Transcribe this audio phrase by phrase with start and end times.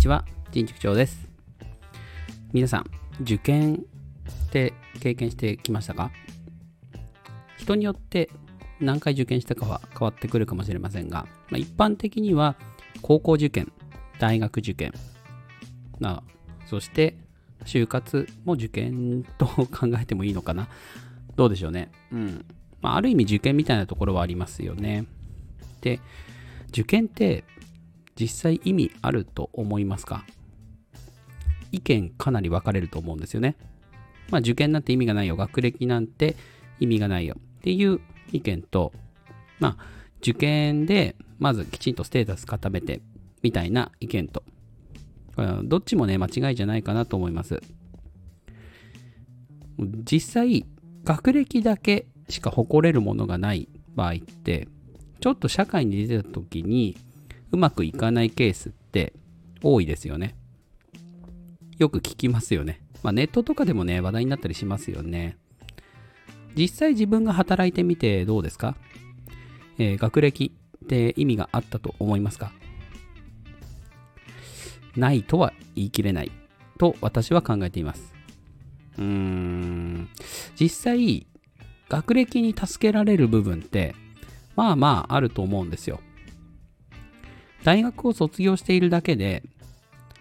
[0.00, 1.28] ちは、人畜長です。
[2.54, 2.86] 皆さん、
[3.20, 3.84] 受験
[4.46, 6.10] って経験してきましたか？
[7.58, 8.30] 人によって
[8.80, 12.56] 何回受験したかは変わってくるかもしれませんが、まあ、一般的には
[13.02, 13.70] 高校受験、
[14.18, 14.94] 大学受験、
[15.98, 17.18] まあ、そして
[17.66, 19.66] 就活も受験と考
[20.00, 20.70] えてもいいのかな？
[21.36, 21.90] どうでしょうね。
[22.10, 22.46] うん。
[22.80, 25.04] まあ、ある意味受験みたいなところはありますよね。
[25.82, 26.00] で、
[26.68, 27.44] 受験って
[28.20, 30.26] 実際意味あると思いますか？
[31.72, 33.56] 意見かなり分かれると思うんですよね。
[34.30, 35.36] まあ受験なんて意味がないよ。
[35.36, 36.36] 学歴なんて
[36.78, 37.36] 意味がないよ。
[37.38, 38.00] っていう
[38.32, 38.92] 意見と、
[39.58, 39.84] まあ
[40.18, 43.00] 受験でまずきちんとステータス固めて
[43.42, 44.42] みたいな意見と、
[45.64, 47.62] どっちもね、間違いじゃないかなと思います。
[49.78, 50.66] 実際、
[51.04, 54.68] 学歴だけしか誇れるものがない場合って、
[55.20, 56.98] ちょっと社会に出てた時に
[57.52, 59.12] うまくいかないケースって
[59.62, 60.36] 多いですよね。
[61.78, 62.80] よく聞きますよね。
[63.02, 65.36] まあ、ネットとかでもね、話題になったりしますよね。
[66.56, 68.76] 実際自分が働いてみてどうですか、
[69.78, 70.52] えー、学歴
[70.84, 72.52] って意味があったと思いますか？
[74.96, 76.32] ないとは言い切れない
[76.78, 78.12] と私は考えています。
[78.98, 80.08] うーん、
[80.58, 81.26] 実際、
[81.88, 83.94] 学歴に助けられる部分って
[84.56, 86.00] まあまああると思うんですよ。
[87.64, 89.42] 大学を卒業しているだけで、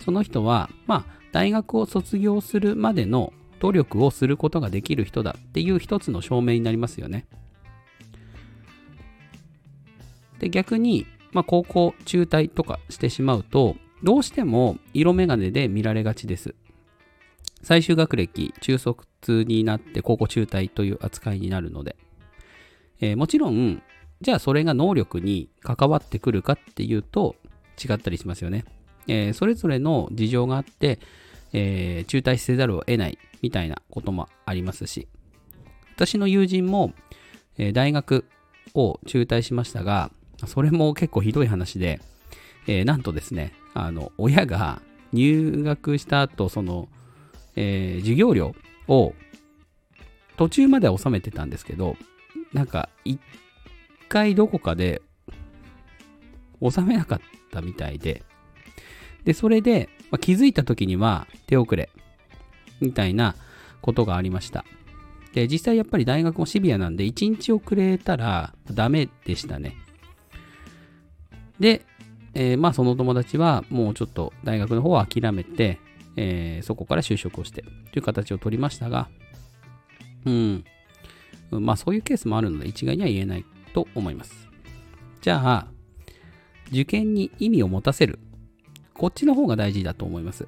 [0.00, 7.26] その人は、まあ、大学を卒業するまでの努力をすることができる人だっていう一つの証明になりますよね。
[10.40, 16.54] で、逆に、まあ、高校中退とかしてしまうと、どうしても色眼鏡で見られがちです。
[17.62, 21.96] 最終学歴、中卒になって高校中退という扱いになるので。
[23.00, 23.82] えー、もちろん、
[24.22, 27.36] じゃあそれが能力に関わってくるかっていうと
[27.82, 28.64] 違ったりしますよね。
[29.08, 31.00] えー、それぞれの事情があって、
[31.52, 35.08] えー、中退せざるを得ないみたいなこともありますし、
[35.96, 36.92] 私の友人も、
[37.58, 38.24] えー、大学
[38.74, 40.10] を中退しましたが、
[40.46, 42.00] それも結構ひどい話で、
[42.68, 44.80] えー、なんとですね、あの、親が
[45.12, 46.88] 入学した後、その、
[47.56, 48.54] えー、授業料
[48.86, 49.14] を
[50.36, 51.96] 途中までは納めてたんですけど、
[52.52, 53.20] なんか、一
[54.12, 55.00] 回どこかで
[56.60, 58.22] 収めなかったみたいで、
[59.24, 61.88] で、それで、まあ、気づいた時には手遅れ、
[62.82, 63.34] みたいな
[63.80, 64.66] ことがありました。
[65.32, 69.76] で、実際やっぱり大学もシビアなんで、1日遅れたらダメでしたね。
[71.58, 71.86] で、
[72.34, 75.78] えー、まあその友達はもうちょっと大学の方は諦めて、
[76.16, 77.62] えー、そこから就職をして
[77.92, 79.08] という形を取りましたが、
[80.26, 80.64] うん。
[81.50, 84.48] まあそういうケースもあるので一概には言えないと思います。
[85.20, 85.66] じゃあ、
[86.68, 88.18] 受験に意味を持たせる。
[88.94, 90.46] こっちの方が大事だと思います。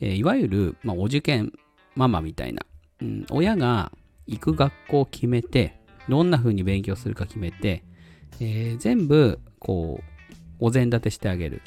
[0.00, 1.52] えー、いわゆる、まあ、お受験
[1.94, 2.64] ママみたいな、
[3.00, 3.92] うん、親が
[4.26, 7.84] 行く学校を決めて、どんな風に勉強するか決めて、
[8.40, 10.04] えー、全部、こう、
[10.58, 11.62] お膳立てしてあげる。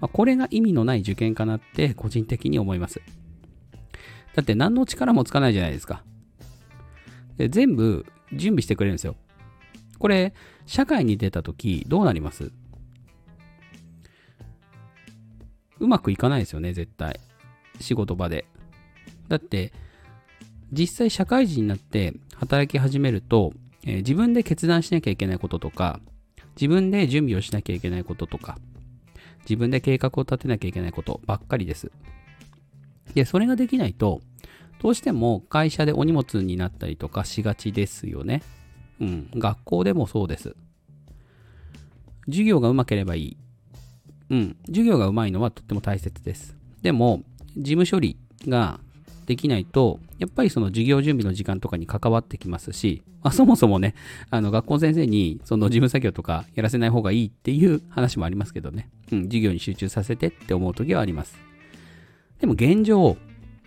[0.00, 3.00] まあ、これが意味のない受験かなって個人的に思います。
[4.34, 6.02] だって何の力もつかないじゃないですか。
[7.36, 9.16] で全部準備してくれるんですよ。
[9.98, 10.34] これ、
[10.66, 12.50] 社会に出た時どうなります？
[15.80, 17.20] うまくいかないですよね、絶対。
[17.80, 18.46] 仕事場で。
[19.28, 19.72] だって、
[20.72, 23.52] 実際社会人になって働き始めると、
[23.84, 26.00] えー、自分で決断しなきゃいけないこととか、
[26.56, 28.58] 自分で準備をしなきゃいけないこととか、
[29.40, 31.90] 自分で計画を立てなきゃいけないことばっかりです。
[33.14, 34.20] で、それができないと、
[34.80, 38.42] どうしても会社でお荷物になったりとかしがちですよね。
[39.00, 39.30] うん。
[39.34, 40.56] 学校でもそうです。
[42.26, 43.36] 授業がうまければいい。
[44.30, 44.56] うん。
[44.66, 46.56] 授業がうまいのはとっても大切です。
[46.82, 47.22] でも、
[47.56, 48.80] 事務処理が
[49.26, 53.94] できないと、やっぱりその授業準備の時間とかに関わってきますし、まあ、そもそもね、
[54.30, 58.90] あの学校先生にその事務作業とかやらせない方がいいっていう話もありますけどね。
[59.12, 61.38] うん、授業に集中させてって思う時はあります。
[62.40, 63.16] でも現状、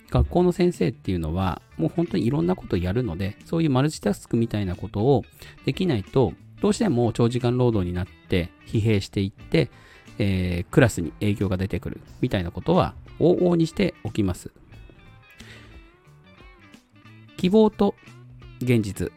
[0.10, 5.24] 学校の先生っていうのは、もう本当にいろんなことやるので、そういうマルチタスクみたいなことを
[5.66, 9.70] できないと、どうしても長時間労働になって疲弊していって、
[10.18, 14.52] えー、クラスに影響が出てくるみたいなことは往々にしておきます。
[17.38, 17.94] 希望と
[18.62, 19.12] 現実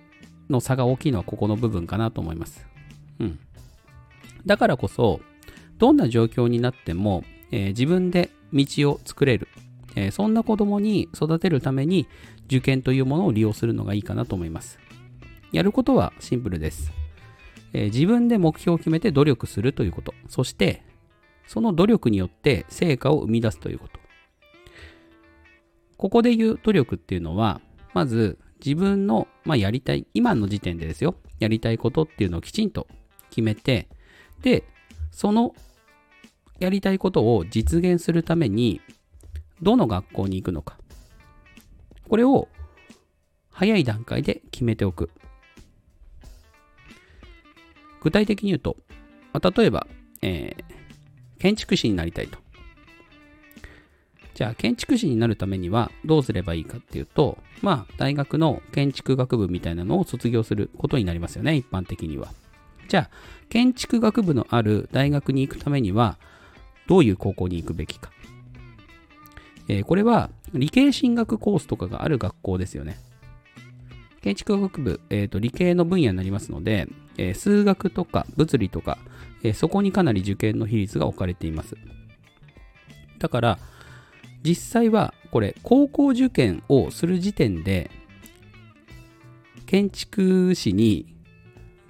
[0.51, 2.67] の差が大きいのはここの部分かなと思います。
[3.19, 3.39] うん。
[4.45, 5.21] だからこそ、
[5.79, 9.49] どんな状況になっても、えー、自分で道を作れる
[9.97, 12.07] えー、そんな子供に育てるために
[12.47, 14.79] 受験というものを利用するのがいいかなと思います。
[15.53, 16.93] やることはシンプルです。
[17.73, 20.15] えー、自分で目標を決めて努力するということ。
[20.29, 20.83] そして、
[21.47, 23.99] その努力によって成果を生み出すということ。
[25.97, 27.61] ここで言う努力っていうのは、
[27.93, 32.87] まず自分の、まあ、やりたい、今の時点でですよ、やりたいことっていうのをきちんと
[33.31, 33.89] 決めて、
[34.43, 34.65] で、
[35.11, 35.55] その
[36.61, 38.81] やりたいことを実現するために、
[39.63, 40.79] どの学校に行くのか。
[42.09, 42.49] これを
[43.51, 45.11] 早い段階で決めておく。
[48.03, 48.77] 具体的に言うと、
[49.33, 49.87] ま、例えば、
[50.23, 52.39] えー、建築士になりたいと。
[54.35, 62.29] じゃあ、建築士になるためにはどうすればいいかっていうと、まあ、大学の建築学部みたいなのを卒業することになりますよね、一般的には。
[62.89, 63.11] じゃあ、
[63.51, 66.19] 建築学部のある大学に行くためには、
[66.89, 68.11] どういう高校に行くべきか。
[69.71, 72.99] えー、これは、理系進学コースとかがある学校ですよね。
[74.21, 76.89] 建築学部、えーと、理系の分野になりますので、
[77.19, 78.99] えー、数学とか物理とか、
[79.45, 81.77] えー、そこにかなり受験の比率が置かれています。
[83.21, 83.59] だから、
[84.43, 87.93] 実際はこれ、高校受験をする時点で、
[89.67, 91.15] 建築士に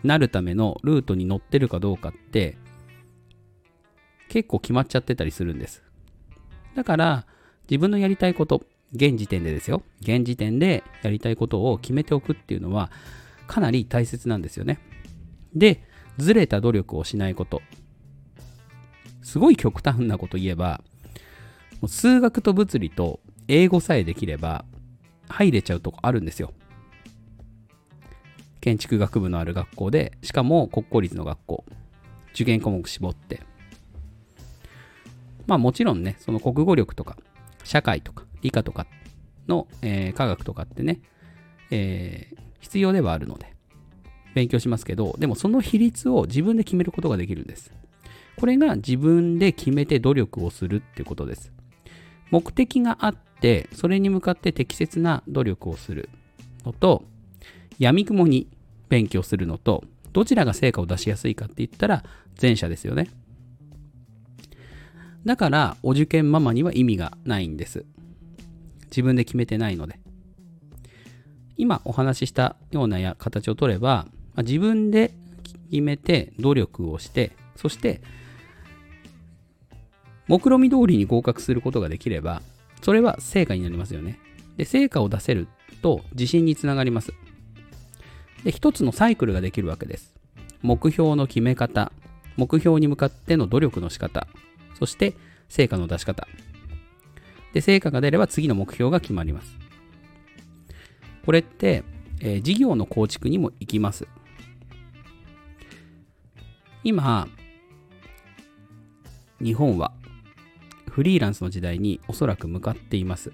[0.05, 2.59] なるためのルートに乗ってるかどうかって、
[4.29, 5.83] 結構決まっちゃってたりするんです。
[6.75, 7.27] だから、
[7.71, 9.83] 自分のやりたいこと、現時点でですよ。
[10.01, 12.91] 現時点でやりたいことを決めておくっていうのは
[13.47, 14.81] かなり大切なんですよね。
[15.55, 15.85] で、
[16.19, 17.63] ずれた努力をしないこと。
[19.23, 20.83] すごい極端なこと言えば、
[21.81, 24.65] もう数学と物理と英語さえできれば
[25.29, 26.53] 入れちゃうとこあるんですよ。
[28.61, 31.65] 建築学部のある学校で、しかも国公立の学校。
[32.35, 33.41] 受験項目絞って。
[35.47, 37.17] まあもちろんね、その国語力とか、
[37.65, 38.87] 社会とか、理科とか
[39.49, 41.01] の、えー、科学とかってね、
[41.71, 43.55] えー、必要ではあるので、
[44.35, 47.73] 勉強しますけど、でもその比率を自分で決めることができるんです。
[48.37, 51.53] これが自分で決めて努力をするってことです。
[52.31, 56.09] 目的があって、それに向かって適切な努力をする
[56.65, 57.05] のと、
[57.79, 58.49] 闇雲に
[58.89, 62.05] 勉強するのと、どちらが成果を出しやすいかって言ったら
[62.41, 63.09] 前者ですよね。
[65.25, 67.85] だから、お受験ママには意味がないんです。
[68.87, 70.01] 自分で決めてないので。
[71.57, 75.13] 今お話ししたようなや形を取れば、ま自分で
[75.71, 78.01] 決めて努力をして、そして
[80.27, 82.41] 目論見通りに合格することができれば、
[82.83, 84.19] それは成果になりますよね。
[84.57, 85.49] で、成果を出せる
[85.83, 87.13] と自信につながります。
[88.45, 90.15] で、一つのサイクルができるわけです。
[90.63, 91.91] 目標の決め方、
[92.37, 94.29] 目標に向かっての努力の仕方、
[94.81, 95.15] そして
[95.49, 96.27] 成果の出し方。
[97.53, 99.59] で、成果が出れば次の目標が決まります。
[101.25, 101.85] これって、
[102.21, 104.09] えー、事業の構築にも行きます。
[106.83, 107.29] 今、
[109.43, 109.93] 日本は
[110.91, 113.33] フリーランスの時代におそらく向かっています。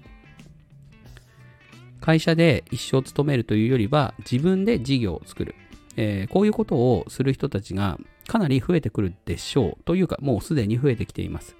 [2.01, 5.55] 会社で一生勤めるというよりは自分で事業を作る。
[5.95, 7.97] えー、こういうことをする人たちが
[8.27, 9.83] かなり増えてくるでしょう。
[9.83, 11.55] というか、もうすでに増えてきています。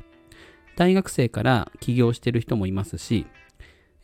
[0.75, 3.25] 大学生から起業してる人もいますし、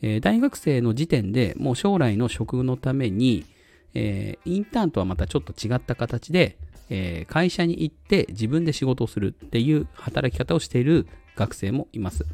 [0.02, 3.46] えー、大学生の時点でもう将来の職のために、
[3.94, 6.58] えー、インターンとはまたちょっと違った形で、
[6.90, 12.26] えー、会社に行って自分で仕事をするっていう働き方をしている学生もいます。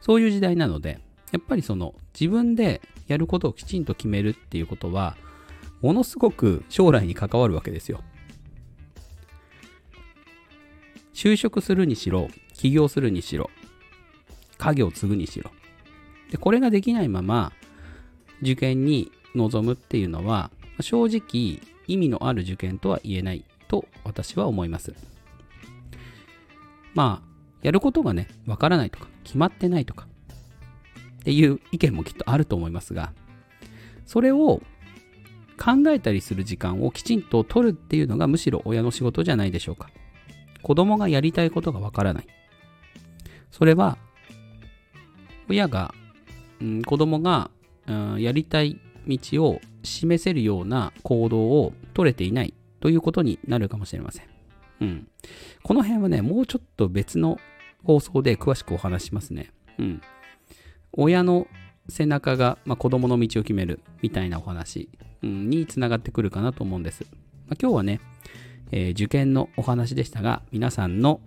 [0.00, 1.00] そういう時代なので、
[1.32, 5.16] やっぱりその自分でやることをきちんと決めるっていうことは、
[5.82, 8.02] ものすごく将来に関わるわけですよ。
[11.14, 13.48] 就職するにしろ、起業するにしろ、
[14.58, 15.50] 家業を継ぐにしろ。
[16.30, 17.52] で、これができないまま
[18.42, 24.92] 受験に臨むっていうのは、正直意味のある受験とは言えないと私は思います。
[26.94, 27.28] まあ、
[27.62, 30.06] やることがね、わからないとか、決まってないとか、
[31.20, 33.12] っていう意見もきっとあると思いますが、
[34.04, 34.60] それを
[35.56, 39.90] 考えたりする時間をきちんと取るっていうのがむしろ親の仕事じゃないでしょうか。
[40.64, 42.26] 子供がやりたいことがわからない。
[43.50, 43.98] それは、
[45.48, 45.94] 親が、
[46.60, 47.50] うん、子供が、
[47.86, 54.26] うん、やりたい道を示せるような行動を取れていないということになるかもしれません。
[54.80, 55.08] うん。
[55.62, 57.38] この辺はね、もうちょっと別の
[57.84, 59.52] 放送で詳しくお話しますね。
[59.78, 60.00] うん。
[60.92, 61.46] 親の
[61.90, 64.88] 背中が、まあ、子供の道を決めるみたいなお話、
[65.22, 67.04] うん、につながってくるかなと思うんです。
[67.48, 68.00] まあ、今日はね、
[68.72, 71.20] えー、受験のお話でしたが、皆さんの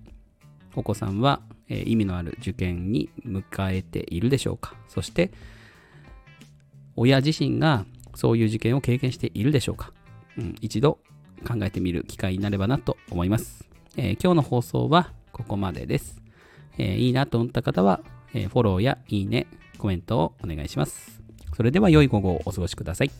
[0.75, 4.75] お子さんは、えー、意味のある受験に迎えているでしょうか？
[4.87, 5.31] そして、
[6.95, 9.93] 親自身がそういう受験を経験しているでしょうか、
[10.37, 10.99] うん、一度
[11.47, 13.67] 考えてみる機会になればなと思います。
[13.95, 16.21] えー、今日の放送はここまでです。
[16.79, 18.01] えーいいなと思った方は、
[18.33, 21.21] えーフォローやいいね、コメントをお願いします。
[21.55, 23.11] それでは良い午後をお過ごしください。